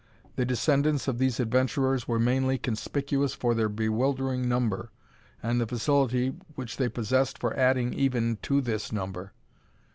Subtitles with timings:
[0.35, 4.89] The descendants of these adventurers were mainly conspicuous for their bewildering number,
[5.43, 9.31] and the facility which they possessed for adding even to this number.